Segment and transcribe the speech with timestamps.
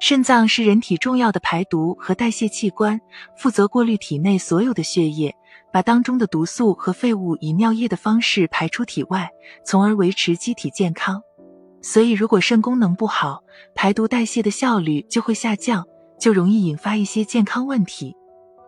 [0.00, 2.98] 肾脏是人体重要的排毒和代谢器官，
[3.36, 5.36] 负责过滤体内所有的血液，
[5.70, 9.30] 把当中的毒素和废物以尿液的方式排出体外，
[9.62, 11.22] 从而维持机体健康。
[11.82, 13.42] 所以，如果肾功能不好，
[13.74, 15.86] 排毒代谢的效率就会下降，
[16.18, 18.16] 就容易引发一些健康问题。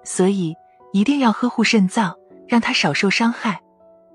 [0.05, 0.55] 所以，
[0.93, 2.15] 一定要呵护肾脏，
[2.47, 3.59] 让它少受伤害。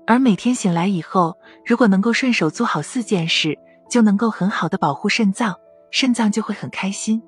[0.06, 3.58] 而每天醒来以后，如果能够顺手做好四件事，
[3.90, 5.56] 就能够很好的保护肾脏，
[5.90, 7.22] 肾脏就会很开心。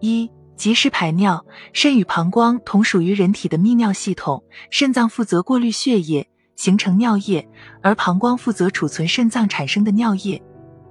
[0.00, 1.44] 一、及时排尿。
[1.72, 7.48] 肾与膀胱同属于人体的泌尿系统，肾脏负责过滤血液，形成尿液，
[7.82, 10.42] 而膀胱负责储存肾脏产生的尿液。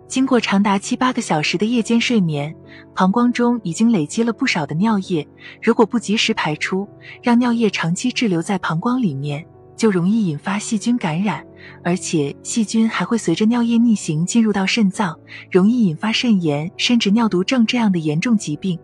[0.08, 2.56] 经过长达七八个小时的夜间睡眠，
[2.96, 5.28] 膀胱中已经累积了不少的尿液。
[5.62, 6.88] 如果不及时排出，
[7.22, 9.46] 让尿液长期滞留在膀胱里面，
[9.78, 11.46] 就容易引发细菌感染，
[11.84, 15.18] 而且细菌还会随着尿液逆行进入到肾脏，
[15.50, 18.78] 容易引发肾炎甚至尿毒症这样的严重疾病。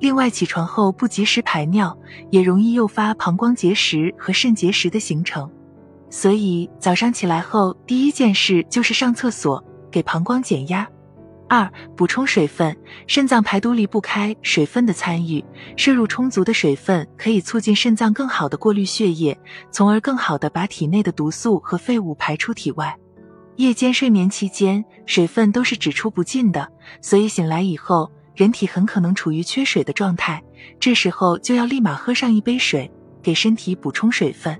[0.00, 1.96] 另外，起床后不及时排尿，
[2.30, 5.48] 也容易诱发膀胱结石和肾结石的形成。
[6.08, 9.62] 所以，早上起来后第一件事就是上厕所。
[9.92, 10.88] 给膀胱减压。
[11.50, 12.74] 二、补充水分。
[13.08, 15.44] 肾脏排毒离不开水分的参与，
[15.76, 19.36] 摄入充足的水分可以促进肾脏更好的过滤血液，
[19.72, 22.96] 从而更好的把体内的毒素和废物排出体外。
[23.56, 26.70] 夜间睡眠期间，水分都是只出不进的，
[27.02, 30.40] 所以醒来以后，人体很可能处于缺水的状态，
[30.78, 32.88] 这时候就要立马喝上一杯水，
[33.20, 34.56] 给身体补充水分。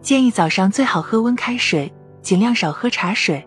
[0.00, 3.44] 建议早上最好喝温开水，尽量少喝茶水。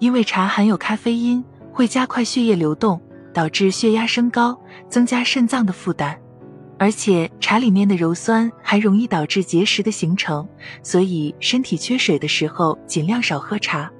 [0.00, 1.42] 因为茶含有咖啡因，
[1.74, 3.00] 会加快血液流动，
[3.32, 4.56] 导致血压升高，
[4.88, 6.16] 增加肾脏的负担。
[6.78, 10.48] 而且茶里面的鞣酸还容易导致结石的形成，
[10.82, 13.90] 所以身体缺水的时候尽量少喝茶。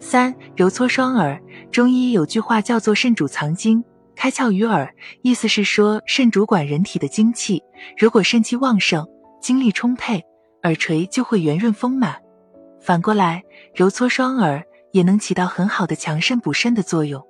[0.00, 1.40] 三、揉搓双耳。
[1.72, 3.82] 中医有句话叫做“肾主藏精，
[4.14, 7.62] 开窍于耳”，意思是说肾主管人体的精气，
[7.96, 9.06] 如果肾气旺盛，
[9.40, 10.22] 精力充沛，
[10.62, 12.16] 耳垂就会圆润丰满。
[12.80, 13.42] 反过来，
[13.74, 14.62] 揉搓双耳。
[14.94, 17.20] 也能起到很好的强肾补肾的作用，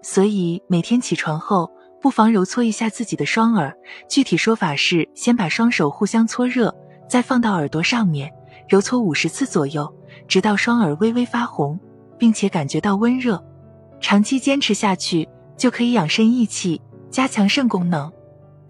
[0.00, 3.70] 所以每天起床后不妨揉搓一下自己的双耳。
[4.08, 6.74] 具体说法是，先把双手互相搓热，
[7.06, 8.32] 再放到耳朵上面
[8.66, 9.94] 揉搓五十次左右，
[10.26, 11.78] 直到双耳微微发红，
[12.18, 13.44] 并且感觉到温热。
[14.00, 16.80] 长期坚持下去，就可以养肾益气，
[17.10, 18.10] 加强肾功能。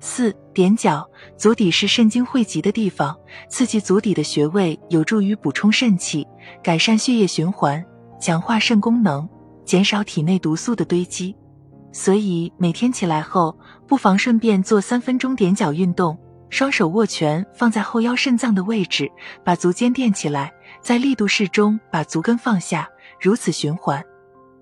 [0.01, 3.17] 四点脚，足底是肾精汇集的地方，
[3.49, 6.27] 刺激足底的穴位有助于补充肾气，
[6.61, 7.81] 改善血液循环。
[8.23, 9.29] 强化肾功能，
[9.65, 11.35] 减少体内毒素的堆积，
[11.91, 16.17] 所以每天起来后，不妨顺便做三分钟踮脚运动。
[16.49, 19.11] 双手握拳放在后腰肾脏的位置，
[19.45, 22.89] 把足尖垫起来，在力度适中把足跟放下，
[23.21, 24.01] 如此循环。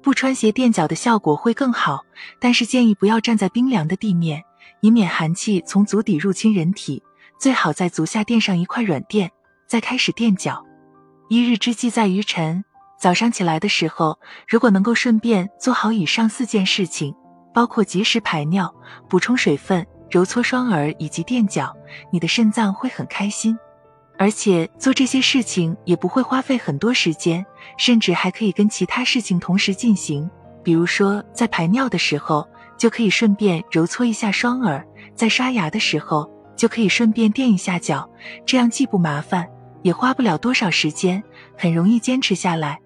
[0.00, 2.00] 不穿鞋垫脚的效果会更好，
[2.40, 4.42] 但是建议不要站在冰凉的地面，
[4.80, 7.02] 以免寒气从足底入侵人体。
[7.38, 9.30] 最好在足下垫上一块软垫，
[9.66, 10.64] 再开始垫脚。
[11.28, 12.64] 一日之计在于晨。
[13.00, 17.14] 早上起来的时候，如果能够顺便做好以上四件事情，
[17.54, 18.72] 包括及时排尿、
[19.08, 21.74] 补充水分、揉搓双耳以及垫脚，
[22.12, 23.58] 你的肾脏会很开心。
[24.18, 27.42] 而且做这些事情也不会花费很多时间，
[27.78, 30.30] 甚至还可以跟其他事情同时进行。
[30.62, 32.46] 比如说，在排尿的时候，
[32.76, 34.78] 就可以顺便揉搓一下双耳；
[35.14, 38.06] 在刷牙的时候，就可以顺便垫一下脚。
[38.44, 39.48] 这样既不麻烦，
[39.80, 41.24] 也花不了多少时间，
[41.56, 42.78] 很容易坚持下来。